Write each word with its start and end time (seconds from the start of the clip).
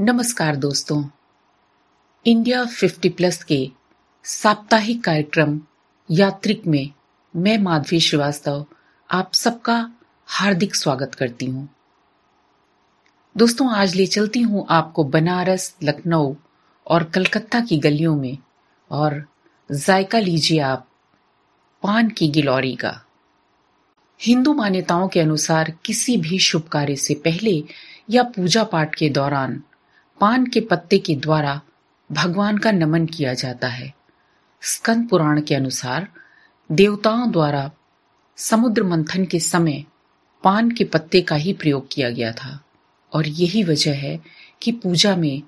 नमस्कार 0.00 0.56
दोस्तों। 0.56 1.04
India 2.26 2.64
50 2.64 3.08
plus 3.08 3.44
के 3.44 3.70
साप्ताहिक 4.24 5.04
कार्यक्रम 5.04 5.60
यात्रिक 6.10 6.66
में 6.66 6.90
मैं 7.36 7.58
माधवी 7.58 8.00
श्रीवास्तव, 8.00 8.66
आप 9.10 9.32
सबका 9.32 9.92
हार्दिक 10.26 10.74
स्वागत 10.74 11.14
करती 11.14 11.46
हूँ। 11.46 11.68
दोस्तों, 13.36 13.72
आज 13.72 13.94
ले 13.94 14.06
चलती 14.06 14.40
हूँ 14.40 14.66
आपको 14.70 15.04
बनारस, 15.04 15.76
लखनऊ 15.82 16.34
और 16.86 17.04
कलकत्ता 17.04 17.60
की 17.60 17.78
गलियों 17.78 18.16
में 18.16 18.38
और 18.90 19.24
जायका 19.72 20.18
लीजिए 20.18 20.58
आप 20.58 20.88
पान 21.82 22.08
की 22.08 22.28
गिलौरी 22.28 22.76
का। 22.76 23.04
हिंदू 24.20 24.54
मान्यताओं 24.54 25.08
के 25.08 25.20
अनुसार 25.20 25.72
किसी 25.84 26.16
भी 26.16 26.38
शुभ 26.38 26.62
कार्य 26.62 26.96
से 26.96 27.14
पहले 27.14 27.64
या 28.10 28.22
पूजा 28.22 28.64
पाठ 28.64 28.94
के 28.94 29.08
दौरान 29.08 29.62
पान 30.20 30.46
के 30.46 30.60
पत्ते 30.60 30.98
के 30.98 31.16
द्वारा 31.16 31.60
भगवान 32.12 32.58
का 32.58 32.70
नमन 32.70 33.06
किया 33.06 33.34
जाता 33.34 33.68
है। 33.68 33.94
स्कंद 34.62 35.08
पुराण 35.08 35.40
के 35.40 35.54
अनुसार 35.54 36.08
देवताओं 36.72 37.30
द्वारा 37.30 37.70
समुद्र 38.36 38.82
मंथन 38.82 39.24
के 39.24 39.40
समय 39.40 39.84
पान 40.44 40.70
के 40.70 40.84
पत्ते 40.84 41.20
का 41.20 41.36
ही 41.36 41.52
प्रयोग 41.52 41.88
किया 41.92 42.10
गया 42.10 42.32
था 42.32 42.64
और 43.12 43.28
यही 43.28 43.64
वजह 43.64 43.94
है 43.94 44.20
कि 44.62 44.72
पूजा 44.72 45.16
में 45.16 45.42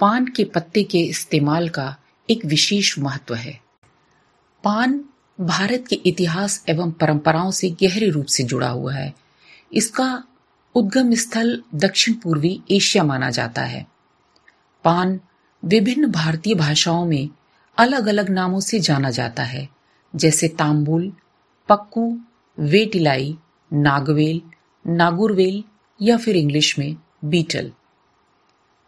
पान 0.00 0.26
के 0.26 0.44
पत्ते 0.44 0.84
के 0.84 1.00
इस्तेमाल 1.00 1.68
का 1.68 1.96
एक 2.30 2.44
विशेष 2.44 2.98
महत्व 2.98 3.34
है। 3.34 3.60
पान 4.64 5.04
भारत 5.40 5.84
के 5.88 5.96
इतिहास 5.96 6.64
एवं 6.68 6.90
परंपराओं 6.90 7.50
से 7.50 7.70
गहरे 7.70 8.08
रूप 8.08 8.26
से 8.26 8.44
जुड़ा 8.44 8.68
हुआ 8.68 8.94
है। 8.94 9.14
इसका 9.72 10.24
उद्गम 10.74 11.14
स्थल 11.14 11.62
दक्षिण 11.74 12.14
पूर्वी 12.14 12.62
एशिया 12.70 13.04
माना 13.04 13.30
जाता 13.30 13.62
है। 13.62 13.95
पान 14.86 15.20
विभिन्न 15.64 16.10
भारतीय 16.10 16.54
भाषाओं 16.54 17.04
में 17.04 17.28
अलग 17.78 18.06
अलग 18.06 18.28
नामों 18.28 18.60
से 18.60 18.80
जाना 18.80 19.10
जाता 19.10 19.42
है, 19.42 19.68
जैसे 20.16 20.48
तांबुल, 20.48 21.12
पक्कू, 21.68 22.18
वेटिलाई, 22.58 23.38
नागवेल, 23.72 24.42
नागुरवेल 24.86 25.64
या 26.02 26.16
फिर 26.16 26.36
इंग्लिश 26.36 26.78
में 26.78 26.96
बीटल। 27.24 27.72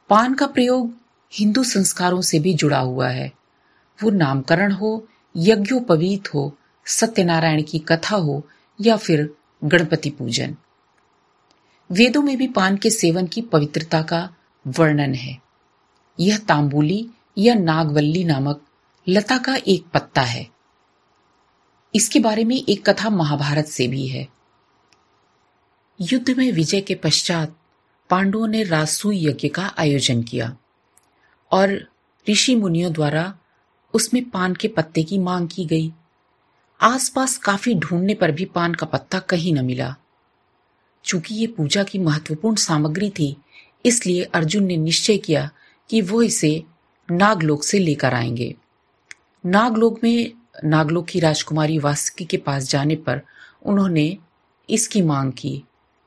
पान 0.09 0.35
का 0.35 0.47
प्रयोग 0.47 0.95
हिंदू 1.33 1.65
संस्कारों 1.65 2.21
से 2.21 2.39
भी 2.39 2.55
जुड़ा 2.55 2.79
हुआ 2.79 3.09
है। 3.09 3.33
वो 4.03 4.11
नामकरण 4.11 4.73
हो, 4.73 5.09
यज्ञोपवीत 5.37 6.35
हो, 6.35 6.57
सत्यनारायण 6.87 7.63
की 7.63 7.79
कथा 7.79 8.17
हो 8.17 8.47
या 8.81 8.97
फिर 8.97 9.35
गणपति 9.65 10.11
पूजन। 10.11 10.57
वेदों 11.91 12.23
में 12.23 12.39
भी 12.39 12.49
पान 12.49 12.77
के 12.77 12.91
सेवन 12.91 13.27
की 13.27 13.41
पवित्रता 13.43 14.03
का 14.03 14.35
वर्णन 14.67 15.15
है। 15.15 15.48
यह 16.19 16.39
तांबुली 16.39 17.07
या 17.39 17.55
नागवल्ली 17.55 18.25
नामक 18.25 18.65
लता 19.07 19.39
का 19.39 19.57
एक 19.69 19.85
पत्ता 19.95 20.23
है। 20.23 20.47
इसके 21.95 22.21
बारे 22.21 22.45
में 22.45 22.57
एक 22.57 22.89
कथा 22.89 23.11
महाभारत 23.11 23.67
से 23.67 23.89
भी 23.89 24.07
है। 24.07 24.27
युद्ध 26.01 26.31
में 26.31 26.51
विजय 26.53 26.81
के 26.81 26.95
पश्चात 26.95 27.57
पांडवों 28.11 28.47
ने 28.49 28.63
रासु 28.63 29.13
यज्ञ 29.13 29.49
का 29.49 29.75
आयोजन 29.79 30.23
किया 30.23 30.57
और 31.53 31.79
ऋषि 32.31 32.55
मुनियों 32.55 32.93
द्वारा 32.93 33.39
उसमें 33.95 34.31
पान 34.31 34.55
के 34.55 34.69
पत्ते 34.69 35.03
की 35.03 35.19
मांग 35.19 35.49
की 35.49 35.65
गई। 35.65 35.93
आसपास 36.81 37.37
काफ़ी 37.39 37.75
ढूँढने 37.75 38.15
पर 38.15 38.33
भी 38.33 38.45
पान 38.45 38.75
का 38.75 38.87
पत्ता 38.87 39.19
कहीं 39.19 39.55
न 39.55 39.65
मिला। 39.65 39.95
चूँकि 41.05 41.35
ये 41.35 41.47
पूजा 41.47 41.83
की 41.83 41.99
महत्वपूर्ण 41.99 42.57
सामग्री 42.57 43.11
थी, 43.11 43.37
इसलिए 43.87 44.23
अर्जुन 44.25 44.65
ने 44.65 44.77
निश्चय 44.77 45.17
किया 45.17 45.51
कि 45.91 46.01
वो 46.01 46.23
इसे 46.23 46.65
नागलोक 47.11 47.65
से 47.65 47.79
लेकर 47.79 48.15
आएँगे। 48.15 48.55
नागलोक 49.47 50.01
में, 50.05 50.33
नागलोक 50.65 51.07
की 51.07 51.21
राजकुमारी 51.21 51.79
वासुकी 51.79 52.25
के 52.25 52.37
पास 52.37 52.71
जाने 52.71 52.97
पर 52.97 53.23
उन्होंने 53.63 54.19
इसकी 54.71 55.03
मांग 55.03 55.33
की 55.33 55.65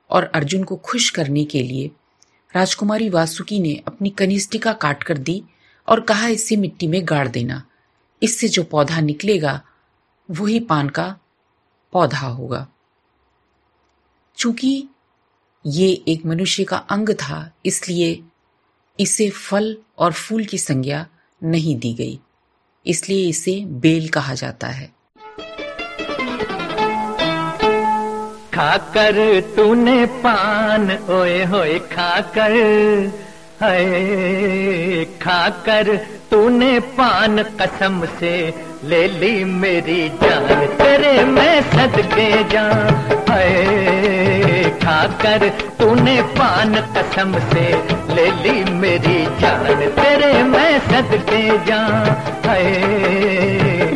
और 0.09 0.24
अर्जुन 0.24 0.64
को 0.64 0.75
खुश 0.75 1.09
करने 1.09 1.46
के 1.46 1.64
लिए 1.64 1.91
राजकुमारी 2.56 3.09
वासुकी 3.09 3.59
ने 3.59 3.84
अपनी 3.88 4.09
कनिष्ठिका 4.09 4.74
काट 4.74 5.03
कर 5.03 5.18
दी 5.18 5.44
और 5.88 6.00
कहा, 6.00 6.28
इसे 6.28 6.56
मिट्टी 6.56 6.88
में 6.88 7.02
गाड़ 7.03 7.28
देना। 7.28 7.64
इससे 8.24 8.47
जो 8.47 8.64
पौधा 8.64 9.00
निकलेगा, 9.00 9.62
वही 10.31 10.59
पान 10.59 10.90
का 10.90 11.20
पौधा 11.91 12.28
होगा। 12.28 12.68
चूँकि 14.38 14.88
ये 15.66 16.03
एक 16.08 16.25
मनुष्य 16.25 16.64
का 16.64 16.78
अंग 16.78 17.09
था, 17.09 17.52
इसलिए 17.66 18.24
इसे 19.01 19.29
फल 19.29 19.75
और 19.97 20.12
फूल 20.13 20.45
की 20.45 20.57
संज्ञा 20.57 21.06
नहीं 21.41 21.75
दी 21.79 21.94
गई। 21.94 22.19
इसलिए 22.85 23.29
इसे 23.29 23.53
बेल 23.81 24.07
कहा 24.09 24.34
जाता 24.34 24.67
है। 24.67 24.89
खाकर 28.53 29.17
तूने 29.56 30.06
पान, 30.23 30.91
ओए 31.09 31.44
होए 31.45 31.78
खाकर 31.91 32.56
है 33.61 35.06
खाकर 35.22 35.95
तूने 36.31 36.79
पान 36.97 37.44
कसम 37.61 38.06
से 38.19 38.34
ले 38.84 39.07
ली 39.07 39.44
मेरी 39.44 40.09
जान, 40.23 40.66
तेरे 40.78 41.23
मैं 41.25 41.61
सदके 41.61 42.29
जा 42.50 42.67
है 43.29 43.91
खाकर 45.01 45.44
तूने 45.79 46.16
पान 46.38 46.75
कसम 46.95 47.31
से 47.50 47.63
ले 48.16 48.25
ली 48.41 48.53
मेरी 48.73 49.19
जान। 49.39 49.63
तेरे 49.97 50.31
मैं 50.44 50.73
सदके 50.79 51.41
जा 51.66 51.81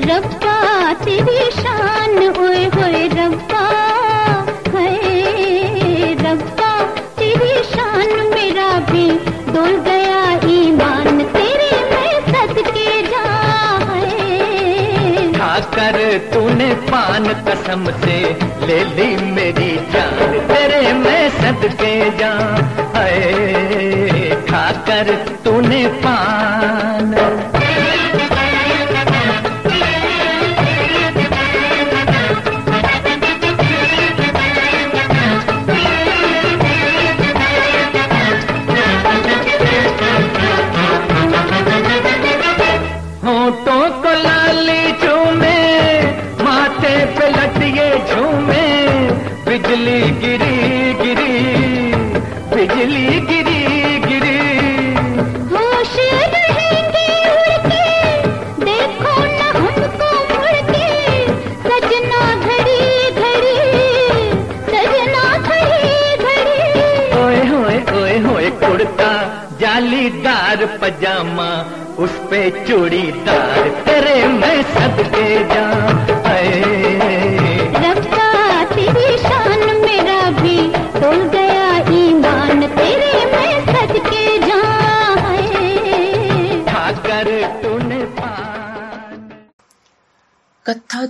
रब्बा, 0.08 0.58
तेरी 1.04 1.40
शान 1.52 2.18
हुए 2.38 2.64
हुए 2.76 3.08
रब्बा। 3.14 3.55
खाकर 15.66 15.98
तूने 16.34 16.74
पान 16.90 17.26
कसम 17.46 17.86
से 18.02 18.18
ले 18.68 18.78
ली 18.96 19.08
मेरी 19.32 19.72
जान। 19.94 20.38
तेरे 20.50 20.94
मैं 20.94 21.30
सदके 21.30 21.94
जा 22.18 22.34
खाकर 24.46 25.14
तूने 25.46 25.86
पान। 26.06 27.14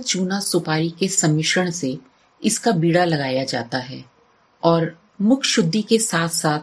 चूना 0.06 0.40
सुपारी 0.40 0.90
के 0.90 1.08
सम्मिश्रण 1.08 1.70
से 1.70 1.98
इसका 2.44 2.70
बीड़ा 2.70 3.04
लगाया 3.04 3.44
जाता 3.44 3.78
है 3.78 4.04
और 4.62 4.98
मुख 5.20 5.44
शुद्धि 5.44 5.82
के 5.82 5.98
साथ 5.98 6.28
साथ 6.28 6.60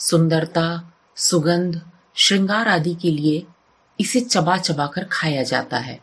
सुंदरता, 0.00 0.92
सुगंध, 1.16 1.80
श्रृंगार 2.14 2.68
आदि 2.68 2.94
के 2.94 3.10
लिए 3.10 3.44
इसे 4.00 4.20
चबा 4.20 4.56
चबा 4.56 4.86
कर 4.86 5.04
खाया 5.04 5.42
जाता 5.42 5.78
है। 5.78 6.00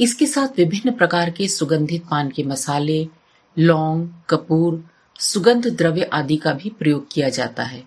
इसके 0.00 0.26
साथ 0.26 0.56
विभिन्न 0.56 0.92
प्रकार 0.92 1.30
के 1.30 1.48
सुगंधित 1.48 2.04
पान 2.10 2.30
के 2.30 2.42
मसाले, 2.44 3.08
लौंग, 3.58 4.08
कपूर, 4.30 4.84
सुगंध 5.20 5.66
द्रव्य 5.66 6.02
आदि 6.02 6.36
का 6.36 6.52
भी 6.52 6.70
प्रयोग 6.70 7.06
किया 7.10 7.28
जाता 7.28 7.62
है। 7.62 7.84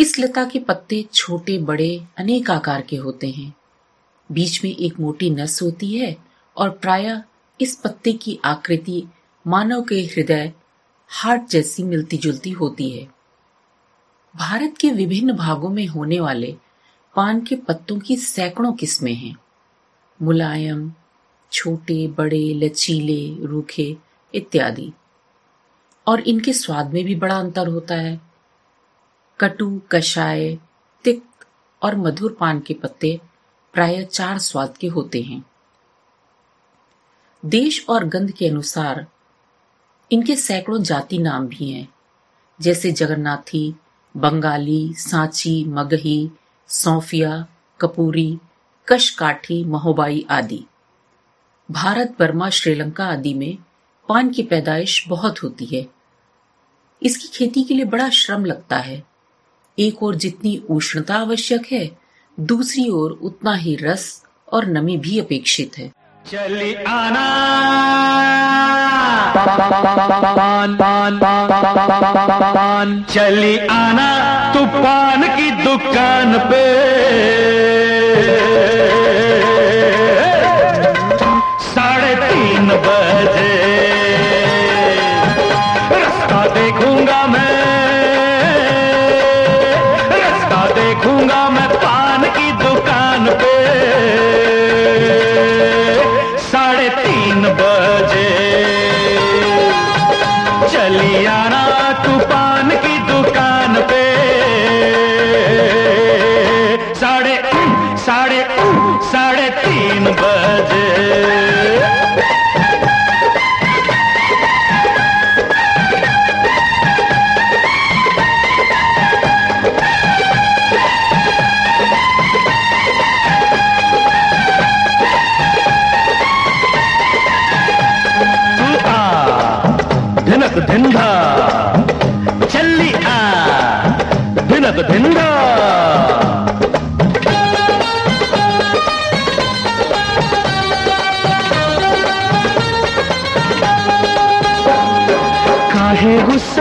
इस 0.00 0.18
लता 0.18 0.44
के 0.44 0.58
पत्ते 0.58 1.04
छोटे, 1.14 1.58
बड़े, 1.58 2.04
अनेक 2.18 2.50
आकार 2.50 2.80
के 2.80 2.96
होते 2.96 3.30
हैं। 3.30 3.54
बीच 4.32 4.64
में 4.64 4.76
एक 4.76 5.00
मोटी 5.00 5.30
नस 5.30 5.62
होती 5.62 5.98
है 5.98 6.16
और 6.56 6.70
प्रायः 6.70 7.22
इस 7.60 7.76
पत्ते 7.76 8.12
की 8.12 8.38
आकृति 8.44 9.06
मानव 9.46 9.82
के 9.82 9.94
हृदय, 9.94 10.52
हार्ट 11.08 11.48
जैसी 11.48 11.82
मिलती 11.82 12.16
जुलती 12.16 12.50
होती 12.50 12.90
है। 12.90 13.08
भारत 14.36 14.74
के 14.80 14.90
विभिन्न 14.90 15.32
भागों 15.32 15.70
में 15.70 15.86
होने 15.86 16.20
वाले 16.20 16.56
पान 17.16 17.40
के 17.40 17.56
पत्तों 17.56 17.98
की 17.98 18.16
सैकड़ों 18.16 18.72
किस्में 18.72 19.14
हैं। 19.14 19.36
मुलायम, 20.22 20.92
छोटे, 21.52 22.08
बड़े, 22.08 22.54
लचीले, 22.54 23.46
रूखे 23.46 23.96
इत्यादि। 24.34 24.92
और 26.06 26.20
इनके 26.20 26.52
स्वाद 26.52 26.94
में 26.94 27.04
भी 27.04 27.14
बड़ा 27.14 27.38
अंतर 27.38 27.68
होता 27.68 27.94
है। 27.94 28.20
कटु, 29.40 29.80
कषाय, 29.92 30.58
तिक्त 31.04 31.46
और 31.82 31.96
मधुर 31.96 32.36
पान 32.40 32.60
के 32.60 32.74
पत्ते 32.74 33.20
प्राय 33.76 34.04
चार 34.04 34.38
स्वाद 34.38 34.76
के 34.76 34.86
होते 34.86 35.22
हैं। 35.22 35.44
देश 37.44 37.86
और 37.88 38.04
गंध 38.04 38.30
के 38.30 38.48
अनुसार 38.48 39.06
इनके 40.12 40.36
सैकड़ों 40.36 40.82
जाति 40.82 41.18
नाम 41.18 41.46
भी 41.46 41.70
हैं, 41.70 41.88
जैसे 42.60 42.92
जगन्नाथी, 42.92 43.74
बंगाली, 44.16 44.94
सांची, 44.94 45.64
मगही, 45.64 46.30
सौफिया, 46.68 47.46
कपूरी, 47.80 48.38
कशकाठी, 48.88 49.64
महोबाई 49.64 50.26
आदि। 50.30 50.64
भारत, 51.70 52.16
बर्मा, 52.18 52.50
श्रीलंका 52.50 53.06
आदि 53.06 53.34
में 53.34 53.58
पान 54.08 54.30
की 54.30 54.42
पैदाइश 54.42 55.08
बहुत 55.08 55.42
होती 55.42 55.64
है। 55.64 55.86
इसकी 57.02 57.28
खेती 57.28 57.62
के 57.62 57.74
लिए 57.74 57.84
बड़ा 57.84 58.08
श्रम 58.08 58.44
लगता 58.44 58.76
है। 58.76 59.06
एक 59.78 60.02
और 60.02 60.14
जितनी 60.14 60.56
उष्णता 60.70 61.14
आवश्यक 61.14 61.66
है 61.72 62.05
दूसरी 62.40 62.88
ओर 62.88 63.10
उतना 63.22 63.54
ही 63.54 63.76
रस 63.76 64.22
और 64.52 64.66
नमी 64.66 64.96
भी 64.96 65.18
अपेक्षित 65.18 65.78
है। 65.78 65.92
चली 66.26 66.74
आना। 66.74 67.26
पान 72.54 73.04
चली 73.10 73.58
आना 73.58 74.08
तू 74.54 74.66
पान 74.66 75.22
की 75.36 75.50
दुकान 75.50 76.38
पे। 76.38 76.64
साढ़े 81.62 82.14
तीन 82.16 82.68
बजे। 82.68 83.54
रास्ता 85.90 86.46
देखूँगा 86.54 87.26
मैं। 87.26 87.54
रास्ता 90.10 90.66
देखूँगा 90.74 91.45
बजे 110.20 110.85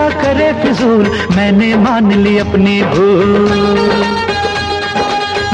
गुस्सा 0.06 0.22
करे 0.22 0.52
फिजूल, 0.54 1.04
मैंने 1.36 1.76
मान 1.76 2.12
ली 2.14 2.38
अपनी 2.38 2.82
भूल। 2.82 3.50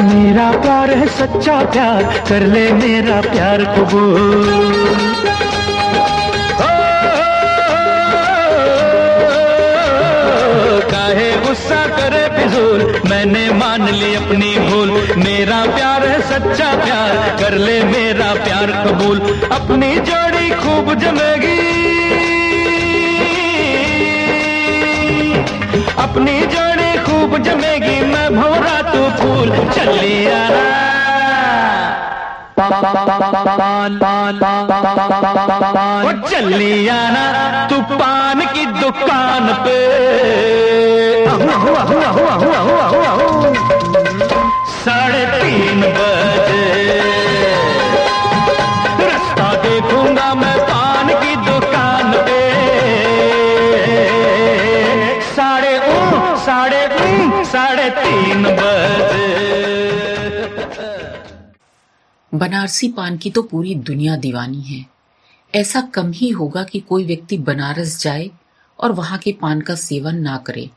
मेरा 0.03 0.50
प्यार 0.51 0.92
है 0.92 1.07
सच्चा 1.07 1.56
प्यार, 1.65 2.03
कर 2.30 2.45
ले 2.48 2.71
मेरा 2.71 3.19
प्यार 3.21 3.63
कबूल। 3.75 4.44
काहे 10.92 11.31
गुस्सा 11.47 11.81
करे 11.88 12.25
फिजूल, 12.38 13.01
मैंने 13.09 13.50
मान 13.54 13.88
ली 13.89 14.13
अपनी 14.15 14.54
भूल। 14.59 14.92
मेरा 15.18 15.63
प्यार 15.71 16.07
है 16.07 16.21
सच्चा 16.30 16.74
प्यार, 16.83 17.15
कर 17.39 17.57
ले 17.57 17.83
मेरा 17.86 18.33
प्यार 18.44 18.71
कबूल। 18.86 19.19
अपनी 19.51 19.95
जोड़ी 20.12 20.50
खूब 20.62 20.94
जमेगी। 21.00 22.00
अपनी 26.12 26.40
जोड़ी 26.54 26.92
खूब 27.04 27.36
जमेगी, 27.44 28.00
मैं 28.06 28.30
भौरा 28.36 28.78
तू 28.81 29.02
फूल। 29.19 29.50
चलिया 29.75 30.40
चलिया 36.31 37.00
ना 37.12 37.24
तू 37.69 37.78
पान 37.96 38.40
की 38.46 38.66
दुकान 38.81 39.48
पे। 39.66 39.78
हुआ 41.31 41.56
हुआ 41.56 41.81
हुआ 41.81 42.10
हुआ 42.10 42.60
हुआ 42.60 42.86
हुआ 42.88 43.12
साढ़े 44.75 45.25
तीन 45.34 45.81
बजे 45.81 46.11
बनारसी 62.42 62.88
पान 62.88 63.18
की 63.18 63.31
तो 63.31 63.42
पूरी 63.42 63.76
दुनिया 63.76 64.16
दीवानी 64.16 64.62
है। 64.62 64.86
ऐसा 65.56 65.81
कम 65.81 66.12
ही 66.12 66.30
होगा 66.30 66.64
कि 66.64 66.80
कोई 66.80 67.06
व्यक्ति 67.06 67.38
बनारस 67.38 68.02
जाए 68.02 68.31
और 68.80 68.92
वहाँ 68.92 69.18
के 69.18 69.31
पान 69.31 69.62
का 69.62 69.76
सेवन 69.76 70.16
ना 70.16 70.38
करे। 70.38 70.69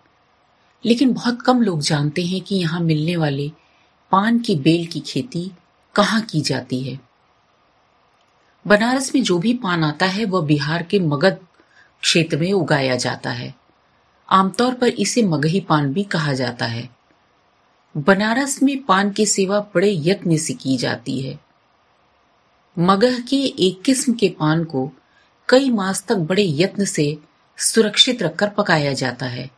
लेकिन 0.85 1.13
बहुत 1.13 1.43
कम 1.43 1.63
लोग 1.63 1.81
जानते 1.81 2.23
हैं 2.23 2.41
कि 2.41 2.55
यहाँ 2.55 2.81
मिलने 2.81 3.17
वाले 3.17 3.53
पान 4.11 4.39
की 4.39 4.57
बेल 4.57 4.87
की 4.87 5.01
खेती 5.01 5.53
कहाँ 5.95 6.21
की 6.21 6.41
जाती 6.41 6.83
है। 6.83 7.01
बनारस 8.67 9.15
में 9.15 9.23
जो 9.23 9.39
भी 9.39 9.55
पान 9.55 9.85
आता 9.85 10.07
है, 10.07 10.25
वह 10.25 10.41
बिहार 10.41 10.83
के 10.83 10.99
मगध 10.99 11.39
क्षेत्र 12.01 12.37
में 12.37 12.53
उगाया 12.53 12.97
जाता 12.97 13.31
है। 13.31 13.55
आमतौर 14.31 14.75
पर 14.75 14.89
इसे 14.89 15.23
मगही 15.23 15.61
पान 15.61 15.93
भी 15.93 16.03
कहा 16.03 16.33
जाता 16.33 16.67
है। 16.67 16.89
बनारस 17.97 18.63
में 18.63 18.83
पान 18.83 19.11
की 19.11 19.27
सेवा 19.27 19.61
बड़े 19.61 19.97
यत्न 19.99 20.37
से 20.37 20.55
की 20.55 20.77
जाती 20.77 21.21
है। 21.21 21.44
मगह 22.77 23.19
के 23.21 23.37
एक 23.37 23.83
किस्म 23.83 24.13
के 24.13 24.29
पान 24.29 24.65
को 24.65 24.91
कई 25.49 25.71
मास 25.71 26.05
तक 26.09 26.17
बड़े 26.17 26.45
यत्न 26.47 26.85
से 26.85 27.19
सुरक्षित 27.59 28.23
रखकर 28.23 28.49
पकाया 28.49 28.93
जाता 28.93 29.27
है, 29.27 29.51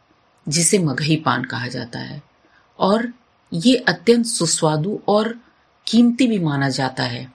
जिसे 0.49 0.79
मगही 0.79 1.17
पान 1.17 1.45
कहा 1.45 1.67
जाता 1.67 1.99
है। 1.99 2.23
और 2.79 3.13
ये 3.53 3.77
अत्यंत 3.89 4.27
सुस्वादु 4.27 4.99
और 5.09 5.35
कीमती 5.87 6.27
भी 6.27 6.39
माना 6.39 6.69
जाता 6.69 7.03
है। 7.03 7.33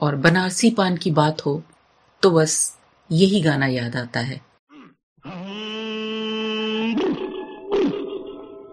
और 0.00 0.16
बनारसी 0.16 0.70
पान 0.70 0.96
की 0.96 1.10
बात 1.10 1.46
हो 1.46 1.62
तो 2.22 2.30
बस 2.30 2.76
यही 3.10 3.40
गाना 3.40 3.66
याद 3.66 3.96
आता 3.96 4.20
है। 4.20 4.40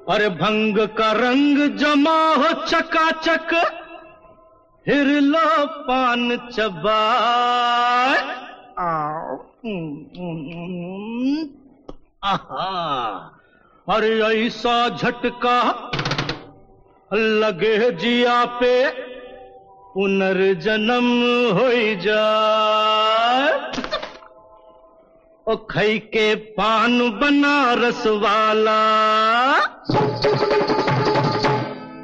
अरे 0.10 0.30
भंग 0.30 0.78
का 0.78 1.12
रंग 1.12 1.78
जमा 1.78 2.36
हो 2.36 2.54
चकाचक 2.68 3.50
फिर 3.54 3.79
लो 4.88 5.66
पान 5.66 6.50
चबाए। 6.54 8.16
आहा। 12.24 13.32
अरे 13.90 14.46
ऐसा 14.46 14.90
झटका 14.90 15.92
लगे 17.14 17.92
जिया 17.92 18.46
पे 18.46 18.90
पुनर्जन्म 19.94 21.08
हो 21.58 21.70
जाए। 22.02 23.72
खई 25.72 26.00
के 26.00 26.36
पान 26.36 27.00
बनारस 27.00 28.08
वाला। 28.08 28.90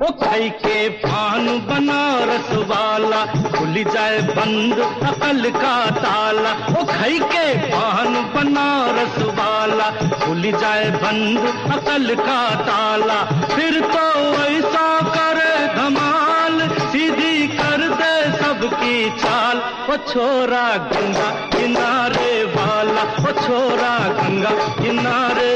खाई 0.04 0.50
के 0.50 0.90
पान 0.90 1.46
बनारस 1.46 2.50
वाला, 2.68 3.26
खुल 3.26 3.74
जाए 3.94 4.22
बंद 4.22 4.80
अकल 4.80 5.50
का 5.50 5.90
ताला। 5.92 6.52
ओ 6.80 6.86
खाई 6.86 7.20
के 7.20 7.58
पान 7.58 8.14
बनारस 8.36 9.18
वाला, 9.40 9.90
खुल 10.26 10.42
जाए 10.42 10.90
बंद 10.92 11.40
अकल 11.74 12.16
का 12.16 12.56
ताला। 12.56 13.24
फिर 13.56 13.82
तो 13.82 14.06
ऐसा 14.44 15.02
करे 15.02 15.68
धमाल, 15.76 16.68
सीधी 16.92 17.48
कर 17.48 17.88
दे 17.88 18.38
सबकी 18.38 19.10
चाल। 19.10 19.58
ओ 19.94 19.98
छोरा 19.98 20.68
गंगा 20.78 21.30
किनारे 21.56 22.44
वाला, 22.44 23.02
ओ 23.02 23.32
छोरा 23.42 23.98
गंगा 24.00 24.50
किनारे 24.50 25.55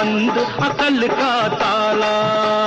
बंद 0.00 0.38
अकल 0.38 1.08
का 1.08 1.32
ताला। 1.60 2.59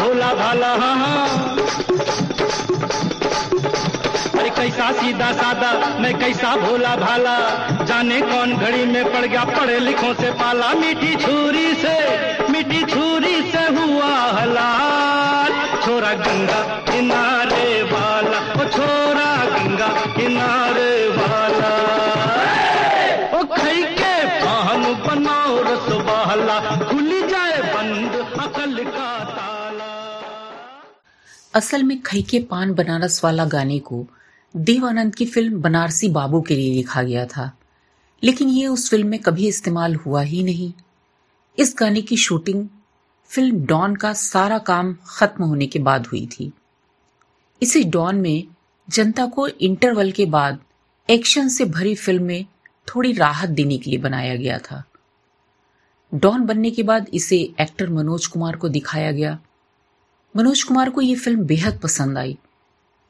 भोला 0.00 0.32
भाला 0.34 0.72
अरे 4.40 4.50
कैसा 4.50 4.90
सीधा 4.92 5.32
सादा 5.32 5.70
मैं 6.00 6.12
कैसा 6.18 6.54
भोला 6.56 6.94
भाला। 6.96 7.36
जाने 7.84 8.20
कौन 8.20 8.56
घड़ी 8.56 8.84
में 8.86 9.04
पड़ 9.04 9.26
गया, 9.26 9.44
पढ़े 9.44 9.78
लिखों 9.80 10.12
से 10.14 10.30
पाला। 10.40 10.72
मीठी 10.74 11.14
छुरी 11.16 11.74
से, 11.74 11.96
मीठी 12.52 12.82
छुरी 12.92 13.36
से 13.52 13.64
हुआ 13.76 14.12
हलाल। 14.38 15.52
छोरा 15.84 16.12
गंगा 16.22 16.60
किनारे 16.90 17.82
वाला 17.92 18.38
छोरा 18.66 19.30
गंगा 19.54 19.88
किनारे 20.16 20.59
असल 31.54 31.82
में 31.82 32.02
खई 32.02 32.22
के 32.22 32.40
पान 32.40 32.74
बनारस 32.74 33.24
वाला 33.24 33.44
गाने 33.44 33.78
को 33.78 34.06
देवानंद 34.56 35.14
की 35.14 35.26
फ़िल्म 35.26 35.60
बनारसी 35.60 36.08
बाबू 36.08 36.40
के 36.40 36.56
लिए 36.56 36.74
लिखा 36.74 37.02
गया 37.02 37.26
था। 37.26 37.58
लेकिन 38.24 38.48
ये 38.48 38.66
उस 38.66 38.90
फ़िल्म 38.90 39.08
में 39.08 39.20
कभी 39.20 39.48
इस्तेमाल 39.48 39.94
हुआ 39.94 40.22
ही 40.22 40.42
नहीं। 40.42 40.72
इस 41.58 41.74
गाने 41.78 42.02
की 42.02 42.16
शूटिंग 42.16 42.68
फ़िल्म 43.24 43.66
डॉन 43.66 43.96
का 43.96 44.12
सारा 44.12 44.58
काम 44.58 44.96
खत्म 45.06 45.44
होने 45.44 45.66
के 45.66 45.78
बाद 45.78 46.06
हुई 46.06 46.26
थी। 46.26 46.52
इसे 47.62 47.84
डॉन 47.84 48.16
में 48.16 48.44
जनता 48.90 49.26
को 49.26 49.48
इंटरवल 49.48 50.12
के 50.12 50.26
बाद 50.26 50.58
एक्शन 51.10 51.48
से 51.48 51.64
भरी 51.64 51.94
फ़िल्म 51.94 52.22
में 52.22 52.46
थोड़ी 52.88 53.12
राहत 53.12 53.48
देने 53.48 53.78
के 53.78 53.90
लिए 53.90 53.98
बनाया 53.98 54.36
गया 54.36 54.58
था। 54.58 54.84
डॉन 56.14 56.40
बनने 56.40 56.70
के 56.70 56.82
बाद 56.82 57.06
इसे 57.14 57.54
एक्टर 57.60 57.90
मनोज 57.90 58.26
कुमार 58.26 58.56
को 58.56 58.68
दिखाया 58.68 59.12
गया। 59.12 59.38
मनोज 60.34 60.62
कुमार 60.62 60.90
को 60.90 61.00
यह 61.00 61.18
फ़िल्म 61.18 61.44
बेहद 61.44 61.78
पसंद 61.78 62.18
आई। 62.18 62.36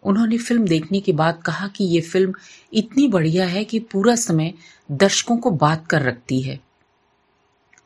उन्होंने 0.03 0.39
फ़िल्म 0.39 0.65
देखने 0.65 1.01
के 1.01 1.13
बाद 1.13 1.43
कहा 1.43 1.67
कि 1.69 1.85
यह 1.85 2.03
फ़िल्म 2.03 2.35
इतनी 2.73 3.07
बढ़िया 3.09 3.47
है 3.47 3.65
कि 3.65 3.79
पूरा 3.93 4.15
समय 4.17 4.53
दर्शकों 4.89 5.37
को 5.37 5.51
बात 5.51 5.87
कर 5.87 6.03
रखती 6.03 6.41
है। 6.41 6.59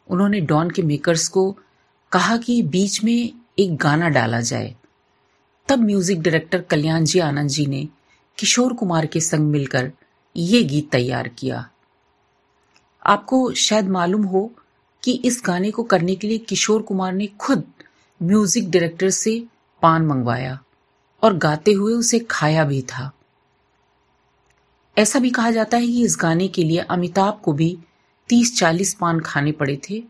उन्होंने 0.09 0.41
डॉन 0.41 0.71
के 0.71 0.83
मेकर्स 0.83 1.29
को 1.29 1.51
कहा 2.13 2.37
कि 2.37 2.61
बीच 2.63 3.03
में 3.05 3.33
एक 3.59 3.77
गाना 3.77 4.09
डाला 4.09 4.41
जाए। 4.41 4.75
तब 5.69 5.79
म्यूज़िक 5.79 6.23
डायरेक्टर 6.23 6.61
कल्याण 6.61 7.05
जी 7.05 7.19
आनंद 7.19 7.51
जी 7.51 7.67
ने 7.67 7.87
किशोर 8.39 8.73
कुमार 8.73 9.07
के 9.07 9.21
संग 9.21 9.51
मिलकर 9.51 9.91
ये 10.37 10.63
गीत 10.63 10.91
तैयार 10.91 11.29
किया। 11.29 11.69
आपको 13.03 13.53
शायद 13.53 13.89
मालूम 13.89 14.25
हो 14.25 14.51
कि 15.03 15.13
इस 15.25 15.43
गाने 15.47 15.71
को 15.71 15.83
करने 15.83 16.15
के 16.15 16.29
लिए 16.29 16.39
किशोर 16.39 16.83
कुमार 16.83 17.13
ने 17.13 17.27
खुद 17.41 17.65
म्यूज़िक 18.21 18.71
डायरेक्टर 18.71 19.11
से 19.11 19.43
पान 19.83 20.07
मंगवाया 20.07 20.59
और 21.23 21.37
गाते 21.37 21.73
हुए 21.73 21.93
उसे 21.93 22.19
खाया 22.31 22.65
भी 22.65 22.81
था। 22.83 23.11
ऐसा 24.97 25.19
भी 25.19 25.31
कहा 25.31 25.51
जाता 25.51 25.77
है 25.77 25.87
कि 25.87 26.05
इस 26.05 26.17
गाने 26.21 26.49
के 26.49 26.65
लिए 26.65 26.79
अमिताभ 26.81 27.41
को 27.45 27.53
भी 27.53 27.77
तीस 28.29 28.57
चालीस 28.59 28.95
पान 28.95 29.21
खाने 29.21 29.53
पड़े 29.53 29.77
थे, 29.89 30.03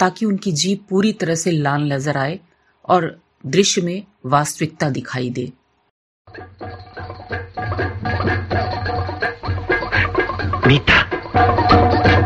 ताकि 0.00 0.26
उनकी 0.26 0.52
जीप 0.52 0.84
पूरी 0.88 1.12
तरह 1.12 1.34
से 1.34 1.50
लाल 1.50 1.92
नज़र 1.92 2.16
आए 2.16 2.38
और 2.88 3.20
दृश्य 3.44 3.82
में 3.82 4.02
वास्तविकता 4.26 4.90
दिखाई 4.90 5.30
दे। 5.30 5.52
मीठा। 10.66 12.17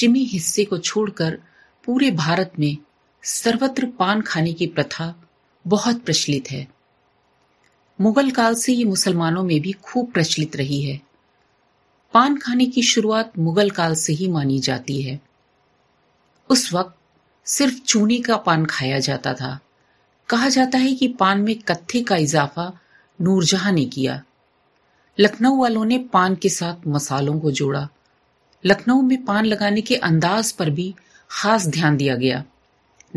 पश्चिमी 0.00 0.24
हिस्से 0.24 0.64
को 0.64 0.78
छोड़कर 0.78 1.40
पूरे 1.84 2.10
भारत 2.10 2.52
में 2.58 2.76
सर्वत्र 3.22 3.86
पान 3.86 4.20
खाने 4.20 4.52
की 4.52 4.66
प्रथा 4.66 5.28
बहुत 5.66 6.02
प्रचलित 6.04 6.50
है। 6.50 6.68
मुगल 8.00 8.30
काल 8.30 8.54
से 8.54 8.72
ये 8.72 8.84
मुसलमानों 8.84 9.42
में 9.42 9.60
भी 9.60 9.72
खूब 9.72 10.12
प्रचलित 10.12 10.56
रही 10.56 10.82
है। 10.82 11.00
पान 12.14 12.36
खाने 12.36 12.66
की 12.66 12.82
शुरुआत 12.82 13.38
मुगल 13.38 13.70
काल 13.70 13.94
से 13.94 14.12
ही 14.12 14.28
मानी 14.28 14.58
जाती 14.58 15.02
है। 15.02 15.20
उस 16.50 16.72
वक्त 16.72 16.94
सिर्फ़ 17.48 17.80
चूने 17.80 18.18
का 18.20 18.36
पान 18.36 18.66
खाया 18.66 18.98
जाता 18.98 19.34
था। 19.34 19.60
कहा 20.28 20.48
जाता 20.48 20.78
है 20.78 20.94
कि 20.94 21.08
पान 21.08 21.40
में 21.40 21.58
कत्थे 21.58 22.00
का 22.00 22.16
इजाफा 22.16 22.78
नूरजहां 23.20 23.72
ने 23.72 23.84
किया। 23.84 24.22
लखनऊ 25.20 25.62
वालों 25.62 25.84
ने 25.84 25.98
पान 25.98 26.34
के 26.34 26.48
साथ 26.48 26.86
मसालों 26.86 27.40
को 27.40 27.50
जोड़ा। 27.50 27.88
लखनऊ 28.64 29.02
में 29.02 29.24
पान 29.24 29.44
लगाने 29.44 29.80
के 29.80 29.96
अंदाज 29.96 30.52
पर 30.52 30.70
भी 30.70 30.94
खास 31.30 31.66
ध्यान 31.66 31.96
दिया 31.96 32.16
गया। 32.16 32.44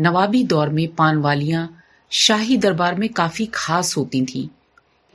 नवाबी 0.00 0.44
दौर 0.44 0.68
में 0.68 0.94
पान 0.94 1.18
वालियाँ 1.18 1.82
शाही 2.10 2.56
दरबार 2.56 2.94
में 2.94 3.08
काफ़ी 3.08 3.46
खास 3.46 3.96
होती 3.96 4.26
थीं। 4.26 4.48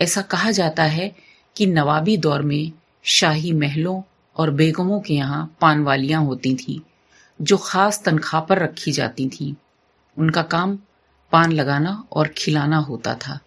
ऐसा 0.01 0.21
कहा 0.21 0.51
जाता 0.51 0.83
है 0.83 1.15
कि 1.55 1.65
नवाबी 1.65 2.17
दौर 2.17 2.41
में 2.41 2.71
शाही 3.03 3.53
महलों 3.53 4.01
और 4.37 4.51
बेगमों 4.51 4.99
के 4.99 5.13
यहाँ 5.13 5.55
पान 5.61 5.83
वालियाँ 5.83 6.23
होती 6.23 6.55
थीं, 6.55 6.79
जो 7.41 7.57
खास 7.57 8.03
तनख्वाह 8.03 8.41
पर 8.41 8.59
रखी 8.59 8.91
जाती 8.91 9.29
थीं। 9.29 9.53
उनका 10.17 10.41
काम 10.41 10.79
पान 11.31 11.51
लगाना 11.51 12.03
और 12.11 12.27
खिलाना 12.27 12.77
होता 12.77 13.15
था। 13.15 13.39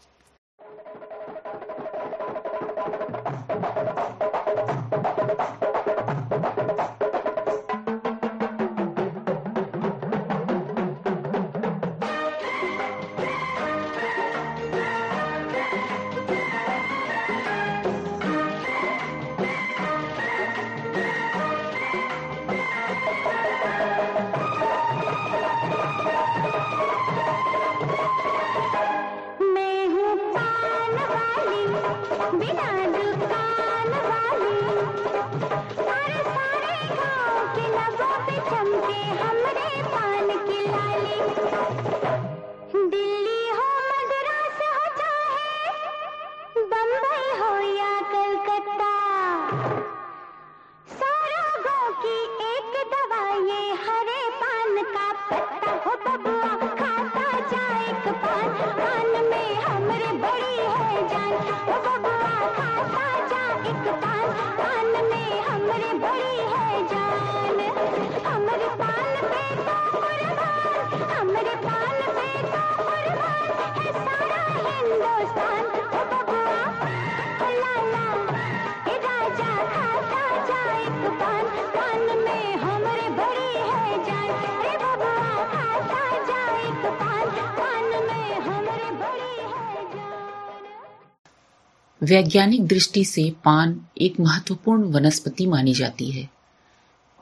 वैज्ञानिक 92.03 92.67
दृष्टि 92.67 93.05
से 93.05 93.35
पान 93.45 93.87
एक 94.01 94.21
महत्वपूर्ण 94.21 94.83
वनस्पति 94.83 95.47
मानी 95.47 95.75
जाती 95.75 96.11
है। 96.11 96.29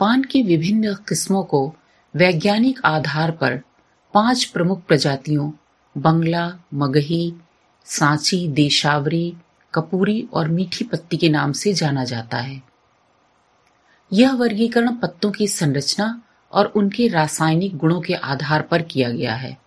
पान 0.01 0.23
की 0.23 0.43
विभिन्न 0.43 0.95
किस्मों 0.95 1.43
को 1.43 1.75
वैज्ञानिक 2.17 2.81
आधार 2.85 3.31
पर 3.31 3.61
पाँच 4.15 4.45
प्रमुख 4.45 4.83
प्रजातियों, 4.83 5.53
बंगला, 5.99 6.59
मगही, 6.75 7.35
सांची, 7.85 8.49
देशावरी, 8.49 9.35
कपूरी 9.75 10.29
और 10.33 10.49
मीठी 10.49 10.85
पत्ती 10.85 11.17
के 11.17 11.29
नाम 11.29 11.53
से 11.53 11.73
जाना 11.73 12.05
जाता 12.05 12.37
है। 12.37 12.63
यह 14.13 14.33
वर्गीकरण 14.33 14.97
पत्तों 14.97 15.31
की 15.31 15.49
संरचना 15.49 16.23
और 16.53 16.67
उनके 16.67 17.09
रासायनिक 17.09 17.77
गुणों 17.77 18.01
के 18.01 18.15
आधार 18.15 18.63
पर 18.63 18.83
किया 18.83 19.11
गया 19.11 19.35
है। 19.35 19.59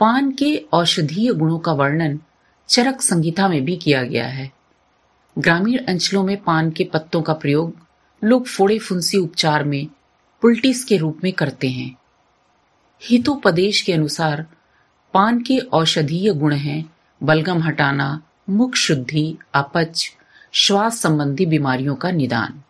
पान 0.00 0.30
के 0.30 0.56
औषधीय 0.72 1.32
गुणों 1.32 1.58
का 1.58 1.72
वर्णन 1.72 2.20
चरक 2.68 3.00
संहिता 3.00 3.48
में 3.48 3.64
भी 3.64 3.76
किया 3.76 4.02
गया 4.02 4.26
है। 4.26 4.52
ग्रामीण 5.38 5.78
अंचलों 5.78 6.24
में 6.24 6.42
पान 6.42 6.70
के 6.70 6.84
पत्तों 6.84 7.22
का 7.22 7.32
प्रयोग 7.32 7.76
लोग 8.24 8.46
फोड़े 8.46 8.78
फुंसी 8.78 9.18
उपचार 9.18 9.64
में, 9.64 9.86
पुलटिस 10.42 10.84
के 10.84 10.96
रूप 10.96 11.20
में 11.24 11.32
करते 11.32 11.68
हैं। 11.68 11.96
हितोपदेश 13.02 13.82
के 13.82 13.92
अनुसार 13.92 14.46
पान 15.14 15.42
के 15.42 15.58
औषधीय 15.58 16.32
गुण 16.32 16.54
हैं 16.54 16.92
बलगम 17.22 17.62
हटाना, 17.62 18.22
मुख 18.50 18.74
शुद्धि, 18.74 19.38
अपच, 19.54 20.12
श्वास 20.52 21.00
संबंधी 21.00 21.46
बीमारियों 21.46 21.94
का 21.94 22.10
निदान। 22.10 22.62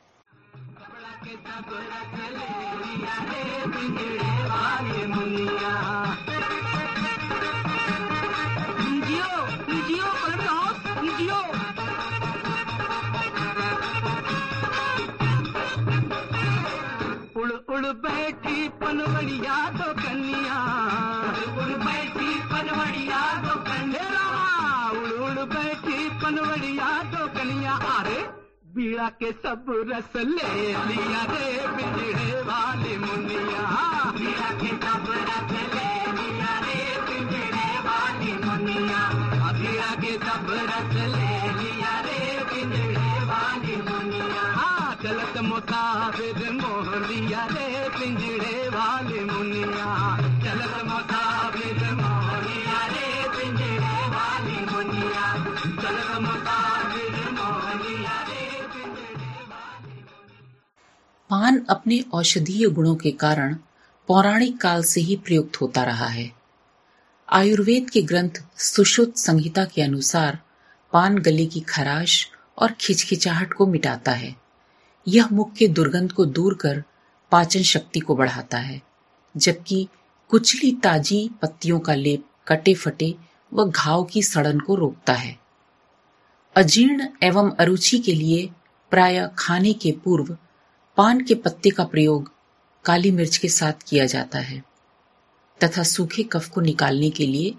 बैठी 18.07 18.69
पनवड़िया 18.83 19.57
तो 19.79 19.93
कन्या 20.03 20.59
उड़ 21.63 21.73
बैठी 21.85 22.31
पनवड़िया 22.53 23.21
तो 23.47 23.55
कन्या 23.69 24.11
उड़ 25.01 25.13
उड़ 25.27 25.45
बैठी 25.55 26.09
पनवड़िया 26.23 26.89
तो 27.15 27.27
कन्या 27.39 27.75
अरे, 27.99 28.21
बीड़ा 28.77 29.09
के 29.23 29.33
सब 29.43 29.67
रस 29.91 30.17
ले 30.17 30.49
लिया 30.89 31.23
रे 31.33 31.53
बिजड़े 31.77 32.41
वाली 32.51 32.97
मुनिया। 33.05 33.65
बीड़ा 34.19 34.51
के 34.63 34.73
सब 34.87 35.07
रस 35.29 35.53
ले 35.75 35.96
पान 61.31 61.65
अपने 61.69 62.05
औषधीय 62.13 62.69
गुणों 62.69 62.95
के 62.97 63.11
कारण 63.11 63.55
पौराणिक 64.09 64.61
काल 64.61 64.83
से 64.83 65.01
ही 65.01 65.17
प्रयुक्त 65.17 65.61
होता 65.61 65.83
रहा 65.85 66.07
है। 66.07 66.31
आयुर्वेद 67.29 67.91
के 67.91 68.03
ग्रंथ 68.03 68.31
सुश्रुत 68.57 69.17
संहिता 69.17 69.65
के 69.65 69.83
अनुसार 69.83 70.39
पान 70.93 71.19
गले 71.19 71.47
की 71.47 71.61
खराश 71.61 72.29
और 72.59 72.73
खिचखिचाहट 72.73 73.53
को 73.53 73.67
मिटाता 73.67 74.13
है। 74.13 74.35
यह 75.09 75.29
मुख 75.33 75.53
के 75.53 75.69
दुर्गंध 75.69 76.13
को 76.13 76.27
दूर 76.27 76.55
कर 76.55 76.83
पाचन 77.33 77.63
शक्ति 77.63 78.01
को 78.01 78.17
बढ़ाता 78.17 78.59
है, 78.59 78.83
जबकि 79.37 79.89
कुचली 80.29 80.73
ताजी 80.73 81.31
पत्तियों 81.43 81.81
का 81.81 81.95
लेप 81.95 82.25
कटे 82.49 82.75
फटे 82.75 83.15
व 83.55 83.65
घाव 83.65 84.05
की 84.05 84.23
सड़न 84.23 84.61
को 84.61 84.75
रोकता 84.75 85.13
है। 85.13 85.39
अजीर्ण 86.57 87.09
एवं 87.23 87.51
अरुचि 87.51 87.99
के 87.99 88.15
लिए 88.15 88.51
प्राय 88.91 89.29
खाने 89.39 89.73
के 89.73 89.93
पूर्व 90.05 90.37
पान 90.97 91.21
के 91.21 91.35
पत्ते 91.35 91.71
का 91.71 91.85
प्रयोग 91.85 92.31
काली 92.85 93.11
मिर्च 93.11 93.37
के 93.37 93.49
साथ 93.49 93.83
किया 93.89 94.05
जाता 94.07 94.39
है, 94.39 94.63
तथा 95.61 95.83
सूखे 95.83 96.23
कफ 96.23 96.49
को 96.49 96.61
निकालने 96.61 97.11
के 97.11 97.27
लिए 97.27 97.55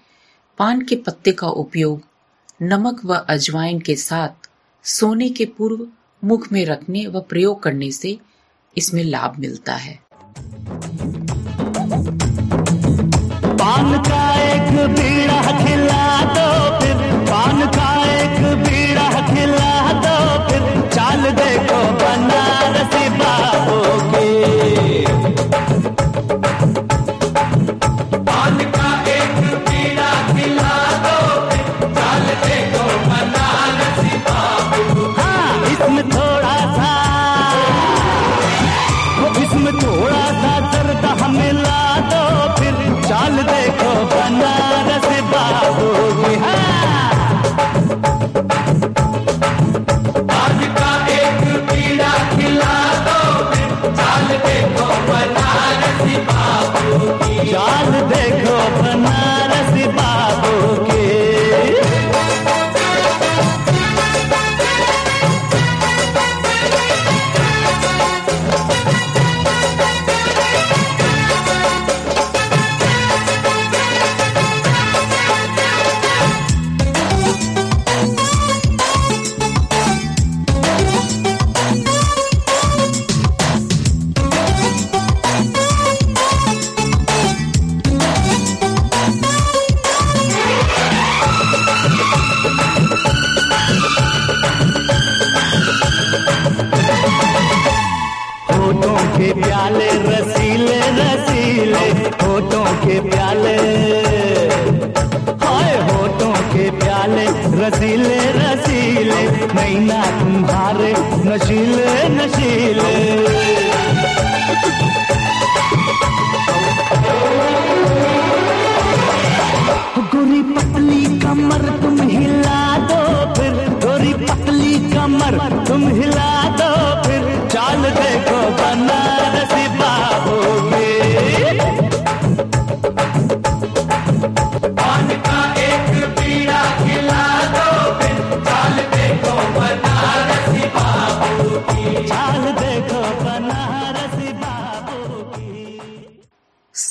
पान 0.58 0.82
के 0.82 0.96
पत्ते 0.96 1.32
का 1.32 1.48
उपयोग 1.48 2.02
नमक 2.62 3.06
व 3.06 3.16
अजवाइन 3.30 3.80
के 3.80 3.96
साथ 3.96 4.50
सोने 4.84 5.30
के 5.30 5.46
पूर्व 5.46 5.88
मुख 6.24 6.52
में 6.52 6.66
रखने 6.66 7.06
व 7.08 7.22
प्रयोग 7.22 7.62
करने 7.64 7.92
से 7.92 8.18
इसमें 8.78 9.04
लाभ 9.04 9.40
मिलता 9.40 9.76
है। 9.76 10.00
पान 13.54 14.04
का 14.04 14.24
एक 14.44 14.72
बीड़ा 14.90 15.42
खिला 15.60 16.27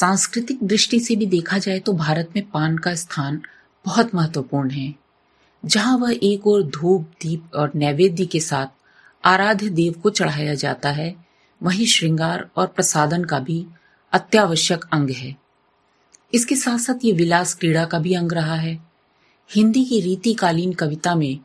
सांस्कृतिक 0.01 0.59
दृष्टि 0.63 1.01
से 1.01 1.17
भी 1.17 1.27
देखा 1.27 1.59
जाए 1.59 1.79
तो 1.79 1.93
भारत 1.93 2.31
में 2.37 2.51
पान 2.51 2.79
का 2.79 2.95
स्थान 2.95 3.41
बहुत 3.87 4.15
महत्वपूर्ण 4.15 4.71
है। 4.71 4.95
जहाँ 5.65 5.97
वह 5.99 6.19
एक 6.23 6.47
और 6.47 6.63
धूप, 6.63 7.03
दीप 7.23 7.55
और 7.55 7.71
नैवेद्य 7.75 8.27
के 8.27 8.41
साथ 8.41 8.67
आराध्य 9.25 9.69
देव 9.69 9.93
को 9.93 10.11
चढ़ाया 10.11 10.55
जाता 10.55 10.91
है, 10.91 11.17
वहीं 11.63 11.87
श्रृंगार 11.87 12.49
और 12.57 12.67
प्रसादन 12.67 13.25
का 13.25 13.39
भी 13.39 13.67
अत्यावश्यक 14.13 14.85
अंग 14.93 15.11
है। 15.11 15.37
इसके 16.35 16.57
साथ 16.57 16.79
साथ 16.79 17.05
ये 17.05 17.13
विलास 17.13 17.55
क्रीड़ा 17.55 17.85
का 17.85 17.99
भी 17.99 18.15
अंग 18.15 18.33
रहा 18.33 18.55
है। 18.55 18.79
हिंदी 19.51 19.85
की 19.85 20.01
रीतिकालीन 20.01 20.73
कविता 20.73 21.15
में 21.15 21.39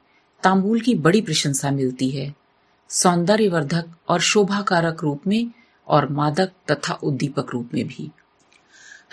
तांबूल 0.43 0.79
की 0.79 0.95
बड़ी 0.95 1.21
प्रशंसा 1.21 1.71
मिलती 1.71 2.09
है। 2.09 2.33
सौंदर्यवर्धक 2.89 3.85
और 4.09 4.19
शोभाकारक 4.19 5.03
रूप 5.03 5.27
में 5.27 5.51
और 5.87 6.09
मादक 6.09 6.51
तथा 6.71 6.93
उद्दीपक 6.93 7.47
रूप 7.49 7.69
में 7.73 7.87
भी। 7.87 8.11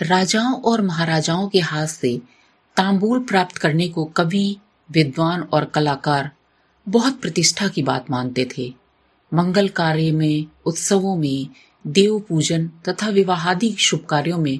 राजाओं 0.01 0.61
और 0.61 0.81
महाराजाओं 0.81 1.47
के 1.49 1.59
हाथ 1.59 1.87
से 1.87 2.21
तांबूल 2.77 3.19
प्राप्त 3.19 3.57
करने 3.57 3.87
को 3.87 4.05
कवि, 4.05 4.57
विद्वान 4.91 5.41
और 5.41 5.65
कलाकार 5.65 6.31
बहुत 6.89 7.21
प्रतिष्ठा 7.21 7.67
की 7.67 7.83
बात 7.83 8.11
मानते 8.11 8.47
थे। 8.57 8.73
मंगल 9.33 9.67
कार्य 9.67 10.11
में, 10.11 10.45
उत्सवों 10.65 11.15
में, 11.15 11.47
देव 11.87 12.19
पूजन 12.19 12.67
तथा 12.67 13.07
विवाहादि 13.07 13.75
शुभ 13.79 14.05
कार्यों 14.09 14.37
में 14.37 14.59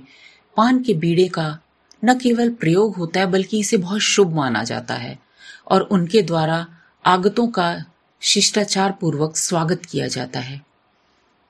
पान 0.58 0.84
के 0.84 0.94
बीड़े 0.94 1.28
का 1.28 1.60
न 2.06 2.20
केवल 2.20 2.50
प्रयोग 2.50 2.96
होता 2.96 3.20
है, 3.20 3.26
बल्कि 3.26 3.60
इसे 3.60 3.78
बहुत 3.78 4.00
शुभ 4.00 4.34
माना 4.36 4.64
जाता 4.64 4.94
है 4.94 5.20
और 5.68 5.82
उनके 5.82 6.22
द्वारा 6.22 6.68
आगतों 7.06 7.48
का 7.48 7.84
शिष्टाचार 8.22 8.92
पूर्वक 8.92 9.38
स्वागत 9.38 9.86
किया 9.86 10.08
जाता 10.08 10.40
है। 10.40 10.62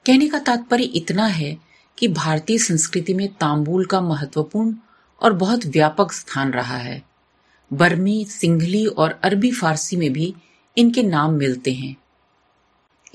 कहने 0.05 0.27
का 0.27 0.39
तात्पर्य 0.39 0.83
इतना 0.83 1.25
है 1.25 1.68
कि 1.99 2.07
भारतीय 2.07 2.57
संस्कृति 2.57 3.13
में 3.13 3.33
तांबूल 3.33 3.85
का 3.85 4.01
महत्वपूर्ण 4.01 4.75
और 5.21 5.33
बहुत 5.33 5.65
व्यापक 5.65 6.11
स्थान 6.11 6.51
रहा 6.51 6.77
है। 6.77 7.03
बर्मी, 7.73 8.25
सिंघली 8.25 8.85
और 8.85 9.19
अरबी 9.23 9.51
फारसी 9.51 9.95
में 9.95 10.13
भी 10.13 10.35
इनके 10.77 11.03
नाम 11.03 11.33
मिलते 11.33 11.73
हैं। 11.73 11.95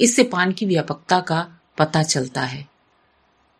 इससे 0.01 0.23
पान 0.23 0.53
की 0.53 0.67
व्यापकता 0.67 1.21
का 1.21 1.51
पता 1.79 2.03
चलता 2.03 2.41
है। 2.41 2.69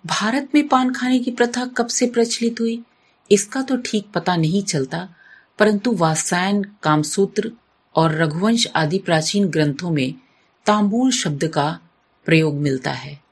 भारत 0.07 0.49
में 0.55 0.69
पान 0.69 0.93
खाने 0.93 1.19
की 1.19 1.31
प्रथा 1.31 1.67
कब 1.67 1.87
से 1.87 2.07
प्रचलित 2.07 2.61
हुई, 2.61 2.83
इसका 3.31 3.63
तो 3.63 3.77
ठीक 3.77 4.07
पता 4.15 4.37
नहीं 4.37 4.63
चलता, 4.63 5.09
परंतु 5.59 5.93
वात्सायन 5.93 6.63
कामसूत्र 6.83 7.53
और 7.95 8.15
रघुवंश 8.15 8.67
आदि 8.77 8.99
प्राचीन 8.99 9.49
ग्रंथों 9.49 9.91
में 9.91 10.15
तांबूल 10.67 11.11
शब्द 11.11 11.49
का 11.49 11.81
प्रयोग 12.25 12.55
मिलता 12.55 12.91
है। 12.91 13.24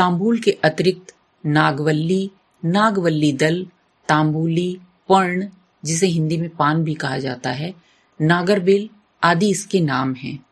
तांबूल 0.00 0.38
के 0.38 0.50
अतिरिक्त 0.50 1.14
नागवल्ली 1.46 2.30
नागवल्ली 2.64 3.32
दल, 3.32 3.66
तांबूली, 4.08 4.78
पर्ण, 5.08 5.46
जिसे 5.84 6.06
हिंदी 6.06 6.36
में 6.36 6.48
पान 6.48 6.84
भी 6.84 6.94
कहा 6.94 7.18
जाता 7.18 7.50
है, 7.50 7.74
नागरबेल 8.20 8.88
आदि 9.22 9.50
इसके 9.50 9.80
नाम 9.80 10.14
हैं। 10.14 10.44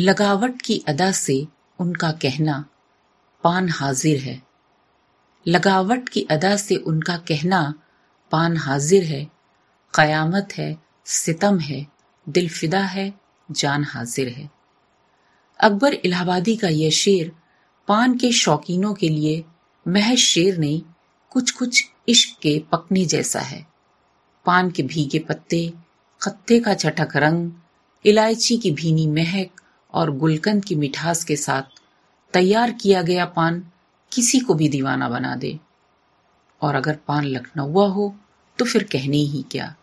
लगावट 0.00 0.62
की 0.62 0.84
अदा 0.88 1.12
से 1.12 1.46
उनका 1.78 2.12
कहना 2.12 2.64
पान 3.44 3.68
हाजिर 3.68 4.20
है। 4.20 4.42
लगावट 5.48 6.08
की 6.08 6.22
अदा 6.30 6.56
से 6.56 6.76
उनका 6.76 7.16
कहना 7.16 7.74
पान 8.30 8.56
हाजिर 8.56 9.04
है। 9.04 9.28
कयामत 9.94 10.48
है, 10.54 10.78
सितम 11.04 11.58
है 11.58 11.86
दिल 12.28 12.48
फिदा 12.48 12.80
है, 12.80 13.14
जान 13.50 13.84
हाजिर 13.84 14.28
है। 14.28 14.50
अकबर 15.60 15.92
इलाहाबादी 15.92 16.56
का 16.56 16.68
यह 16.68 16.90
शेर 16.90 17.32
पान 17.88 18.18
के 18.18 18.32
शौकीनों 18.32 18.94
के 18.94 19.08
लिए 19.08 19.44
महज 19.88 20.18
शेर 20.18 20.58
नहीं 20.58 20.82
कुछ 21.30 21.50
कुछ 21.50 21.84
इश्क 22.08 22.38
के 22.42 22.62
पकने 22.72 23.04
जैसा 23.04 23.40
है। 23.40 23.66
पान 24.46 24.70
के 24.70 24.82
भीगे 24.82 25.18
पत्ते, 25.18 25.72
खत्ते 26.22 26.60
का 26.60 26.74
चटक 26.74 27.16
रंग, 27.16 27.52
इलायची 28.06 28.56
की 28.56 28.70
भीनी 28.70 29.06
महक 29.06 29.48
और 29.94 30.10
गुलकंद 30.10 30.64
की 30.64 30.74
मिठास 30.74 31.24
के 31.24 31.36
साथ 31.36 31.80
तैयार 32.34 32.70
किया 32.72 33.02
गया 33.02 33.24
पान 33.26 33.62
किसी 34.12 34.38
को 34.38 34.54
भी 34.54 34.68
दीवाना 34.68 35.08
बना 35.08 35.34
दे। 35.36 35.58
और 36.60 36.74
अगर 36.74 36.98
पान 37.08 37.24
लखनऊआ 37.24 37.86
हो 37.88 38.14
तो 38.58 38.64
फिर 38.64 38.82
कहने 38.82 39.16
ही 39.16 39.44
क्या। 39.50 39.74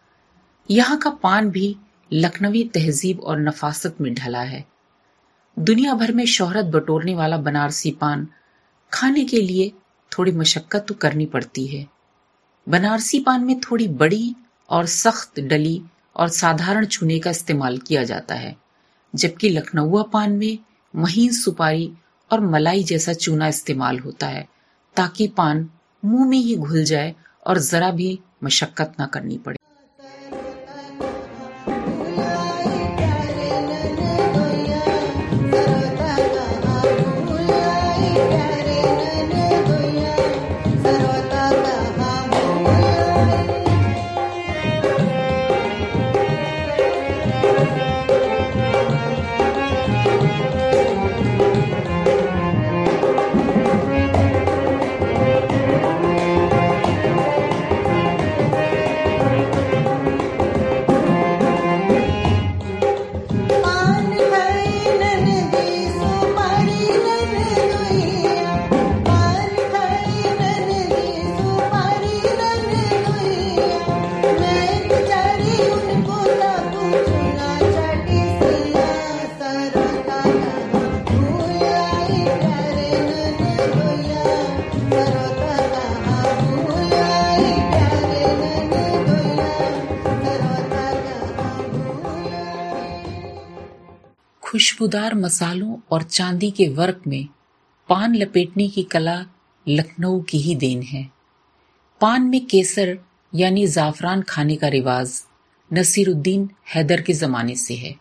यहाँ 0.70 0.98
का 0.98 1.10
पान 1.10 1.50
भी 1.50 1.76
लखनवी 2.12 2.64
तहजीब 2.64 3.20
और 3.20 3.40
नफासत 3.40 4.02
में 4.02 4.14
ढला 4.14 4.42
है। 4.42 4.64
दुनिया 5.58 5.94
भर 5.94 6.12
में 6.12 6.26
शोहरत 6.26 6.66
बटोरने 6.66 7.16
वाला 7.16 7.38
बनारसी 7.38 7.92
पान 7.92 8.28
खाने 8.92 9.24
के 9.26 9.42
लिए 9.42 9.72
थोड़ी 10.12 10.32
मशक्कत 10.32 10.86
तो 10.88 10.94
करनी 10.94 11.26
पड़ती 11.26 11.66
है। 11.68 11.86
बनारसी 12.68 13.20
पान 13.20 13.44
में 13.44 13.60
थोड़ी 13.62 13.88
बड़ी 13.88 14.36
और 14.70 14.86
सख्त 14.86 15.40
डली 15.40 15.82
और 16.16 16.30
साधारण 16.30 16.86
चूने 16.86 17.20
का 17.20 17.30
इस्तेमाल 17.30 17.78
किया 17.78 18.04
जाता 18.04 18.36
है। 18.36 18.56
जबकि 19.16 19.50
लखनऊआ 19.50 20.04
पान 20.04 20.32
में 20.32 20.58
महीन 20.96 21.32
सुपारी 21.32 21.92
और 22.32 22.40
मलाई 22.40 22.84
जैसा 22.84 23.14
चूना 23.14 23.48
इस्तेमाल 23.48 24.00
होता 24.00 24.28
है, 24.28 24.48
ताकि 24.96 25.28
पान 25.28 25.70
मुँह 26.06 26.28
में 26.30 26.38
ही 26.38 26.56
घुल 26.56 26.84
जाए 26.84 27.16
और 27.48 27.60
जरा 27.60 27.92
भी 27.92 28.20
मशक्कत 28.44 28.94
ना 29.00 29.06
करनी 29.06 29.38
पड़े। 29.38 29.58
खुशबूदार 94.46 95.16
मसालों 95.16 95.78
और 95.92 96.04
चांदी 96.04 96.52
के 96.52 96.68
वर्क 96.68 97.02
में 97.08 97.28
पान 97.90 98.16
लपेटने 98.16 98.68
की 98.68 98.84
कला 98.84 99.26
लखनऊ 99.68 100.22
की 100.22 100.38
ही 100.38 100.56
देन 100.56 100.82
है। 100.82 101.10
पान 102.02 102.22
में 102.22 102.46
केसर 102.46 103.00
यानी 103.36 103.68
जाफरान 103.68 104.22
खाने 104.22 104.56
का 104.56 104.68
रिवाज 104.68 105.24
नसीरुद्दीन 105.74 106.50
हैदर 106.76 107.02
के 107.02 107.14
जमाने 107.14 107.56
से 107.56 107.76
है। 107.76 107.96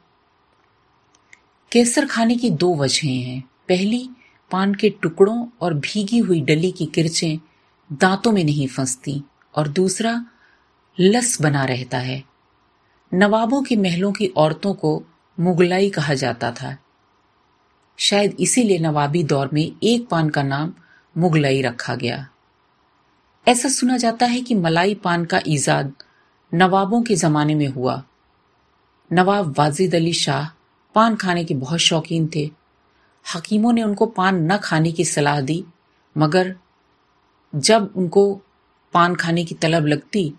केसर 1.73 2.07
खाने 2.07 2.37
की 2.37 2.51
दो 2.51 2.75
वजहें 2.75 3.23
हैं। 3.23 3.49
पहली, 3.69 4.11
पान 4.51 4.75
के 4.75 4.91
टुकड़ों 4.91 5.47
और 5.61 5.75
भीगी 5.75 6.19
हुई 6.19 6.41
डली 6.41 6.73
की 6.73 6.87
किरचें 6.87 7.39
दांतों 7.93 8.33
में 8.33 8.45
नहीं 8.45 8.67
फंसती 8.67 9.23
और 9.55 9.69
दूसरा, 9.69 10.27
लस 11.01 11.43
बना 11.43 11.65
रहता 11.65 11.99
है। 11.99 12.25
नवाबों 13.15 13.63
के 13.63 13.77
महलों 13.77 14.13
की 14.13 14.27
औरतों 14.27 14.75
को 14.75 15.05
मुगलाई 15.39 15.89
कहा 15.91 16.15
जाता 16.15 16.51
था। 16.53 16.77
शायद 17.99 18.37
इसीलिए 18.41 18.79
नवाबी 18.79 19.23
दौर 19.25 19.51
में 19.53 19.63
एक 19.63 20.07
पान 20.09 20.29
का 20.29 20.43
नाम 20.43 20.73
मुगलाई 21.17 21.63
रखा 21.63 21.95
गया। 21.95 22.27
ऐसा 23.47 23.69
सुना 23.69 23.97
जाता 23.97 24.27
है 24.27 24.41
कि 24.41 24.55
मलाई 24.57 24.95
पान 24.95 25.25
का 25.25 25.41
ईजाद 25.49 25.93
नवाबों 26.53 27.03
के 27.03 27.15
जमाने 27.17 27.55
में 27.55 27.67
हुआ। 27.69 28.03
नवाब 29.11 29.55
वाजिद 29.59 29.95
अली 29.95 30.13
शाह 30.15 30.49
पान 30.95 31.17
खाने 31.17 31.45
के 31.45 31.55
बहुत 31.57 31.81
शौकीन 31.81 32.29
थे। 32.35 32.51
हकीमों 33.25 33.73
ने 33.73 33.83
उनको 33.83 34.07
पान 34.09 34.41
न 34.53 34.57
खाने 34.59 34.93
की 34.93 35.05
सलाह 35.05 35.41
दी, 35.41 35.65
मगर 36.17 36.55
जब 37.53 37.93
उनको 37.97 38.25
पान 38.95 39.15
खाने 39.15 39.45
की 39.45 39.55
तलब 39.57 39.87
लगती 39.87 40.33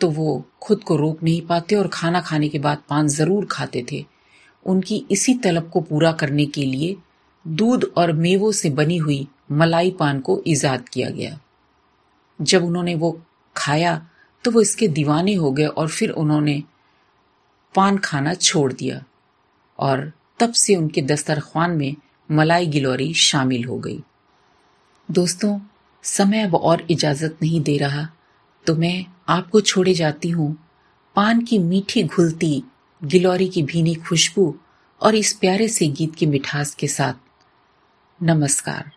तो 0.00 0.08
वो 0.10 0.44
खुद 0.62 0.82
को 0.82 0.96
रोक 0.96 1.22
नहीं 1.22 1.40
पाते 1.46 1.74
और 1.76 1.88
खाना 1.88 2.20
खाने 2.20 2.48
के 2.48 2.58
बाद 2.58 2.82
पान 2.88 3.08
ज़रूर 3.08 3.46
खाते 3.50 3.84
थे। 3.92 4.04
उनकी 4.66 5.04
इसी 5.10 5.34
तलब 5.34 5.68
को 5.68 5.80
पूरा 5.80 6.12
करने 6.12 6.46
के 6.46 6.64
लिए 6.64 6.96
दूध 7.44 7.84
और 7.96 8.12
मेवों 8.12 8.50
से 8.52 8.70
बनी 8.70 8.96
हुई 8.96 9.26
मलाई 9.52 9.90
पान 9.90 10.20
को 10.20 10.42
ईजाद 10.46 10.88
किया 10.88 11.10
गया। 11.10 11.38
जब 12.38 12.64
उन्होंने 12.64 12.94
वो 12.94 13.20
खाया 13.56 13.96
तो 14.44 14.50
वो 14.50 14.60
इसके 14.60 14.88
दीवाने 14.88 15.34
हो 15.34 15.50
गए 15.52 15.66
और 15.66 15.88
फिर 15.88 16.10
उन्होंने 16.10 16.62
पान 17.74 17.98
खाना 17.98 18.34
छोड़ 18.34 18.72
दिया 18.72 19.02
और 19.78 20.10
तब 20.38 20.52
से 20.52 20.76
उनके 20.76 21.02
दस्तरख्वान 21.02 21.70
में 21.70 21.94
मलाई 22.30 22.66
गिलोरी 22.66 23.12
शामिल 23.14 23.64
हो 23.64 23.78
गई। 23.78 24.00
दोस्तों, 25.08 25.58
समय 26.04 26.42
अब 26.42 26.54
और 26.54 26.86
इजाज़त 26.90 27.38
नहीं 27.42 27.60
दे 27.60 27.76
रहा 27.78 28.08
तो 28.66 28.74
मैं 28.76 29.04
आपको 29.28 29.60
छोड़े 29.60 29.94
जाती 29.94 30.30
हूँ। 30.30 30.56
पान 31.16 31.40
की 31.40 31.58
मीठी 31.58 32.02
घुलती 32.04 32.62
गिलौरी 33.04 33.48
की 33.48 33.62
भीनी 33.62 33.94
खुशबू 33.94 34.56
और 35.00 35.14
इस 35.14 35.32
प्यारे 35.32 35.68
से 35.68 35.86
गीत 35.88 36.14
की 36.14 36.26
मिठास 36.26 36.74
के 36.74 36.88
साथ। 36.88 37.14
नमस्कार। 38.22 38.90